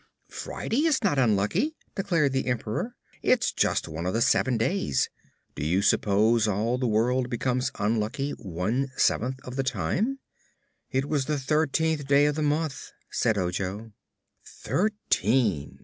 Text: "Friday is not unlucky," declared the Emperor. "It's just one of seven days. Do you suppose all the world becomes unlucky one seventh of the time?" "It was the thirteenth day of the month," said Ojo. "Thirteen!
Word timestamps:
"Friday 0.31 0.85
is 0.87 1.03
not 1.03 1.19
unlucky," 1.19 1.75
declared 1.93 2.33
the 2.33 2.47
Emperor. 2.47 2.95
"It's 3.21 3.51
just 3.51 3.87
one 3.87 4.07
of 4.07 4.23
seven 4.23 4.57
days. 4.57 5.11
Do 5.53 5.63
you 5.63 5.83
suppose 5.83 6.47
all 6.47 6.79
the 6.79 6.87
world 6.87 7.29
becomes 7.29 7.69
unlucky 7.77 8.31
one 8.31 8.89
seventh 8.97 9.39
of 9.43 9.57
the 9.57 9.63
time?" 9.63 10.17
"It 10.91 11.05
was 11.07 11.25
the 11.25 11.37
thirteenth 11.37 12.07
day 12.07 12.25
of 12.25 12.33
the 12.33 12.41
month," 12.41 12.89
said 13.11 13.37
Ojo. 13.37 13.91
"Thirteen! 14.43 15.79